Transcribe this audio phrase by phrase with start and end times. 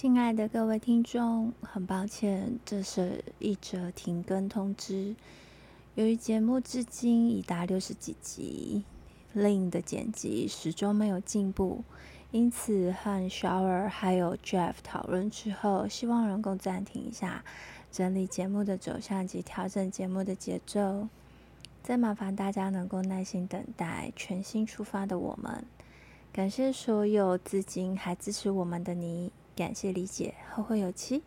[0.00, 5.16] 亲爱的各位听众，很抱歉，这是一则停更通知。
[5.96, 8.84] 由于节目至今已达六十几集
[9.34, 11.82] ，Lin 的剪辑始终没有进步，
[12.30, 17.44] 因此和 Shower 还有 Jeff 讨论之后，希望能够暂停一下，
[17.90, 21.08] 整理节目的走向及调整节目的节奏。
[21.82, 25.64] 再麻烦大家能够耐心等待全新出发的我们。
[26.32, 29.32] 感谢所有至今还支持我们的你。
[29.58, 31.20] 感谢理解，后会有期。